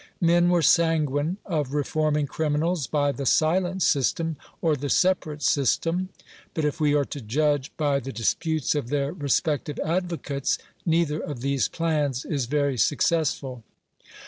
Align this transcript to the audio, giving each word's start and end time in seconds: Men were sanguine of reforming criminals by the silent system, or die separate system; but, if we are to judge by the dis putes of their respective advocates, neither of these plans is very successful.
Men 0.19 0.49
were 0.49 0.63
sanguine 0.63 1.37
of 1.45 1.75
reforming 1.75 2.25
criminals 2.25 2.87
by 2.87 3.11
the 3.11 3.27
silent 3.27 3.83
system, 3.83 4.35
or 4.59 4.75
die 4.75 4.87
separate 4.87 5.43
system; 5.43 6.09
but, 6.55 6.65
if 6.65 6.81
we 6.81 6.95
are 6.95 7.05
to 7.05 7.21
judge 7.21 7.71
by 7.77 7.99
the 7.99 8.11
dis 8.11 8.33
putes 8.33 8.73
of 8.73 8.89
their 8.89 9.13
respective 9.13 9.77
advocates, 9.85 10.57
neither 10.87 11.19
of 11.19 11.41
these 11.41 11.67
plans 11.67 12.25
is 12.25 12.47
very 12.47 12.77
successful. 12.79 13.63